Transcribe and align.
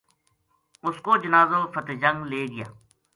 اُس 0.85 0.97
کو 1.05 1.11
جنازو 1.23 1.59
فتح 1.73 1.93
جنگ 2.01 2.17
لے 2.31 2.41
گیا 2.53 2.67